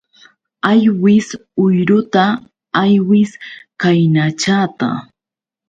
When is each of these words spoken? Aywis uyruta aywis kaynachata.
Aywis 0.69 1.27
uyruta 1.63 2.23
aywis 2.83 3.31
kaynachata. 3.81 4.89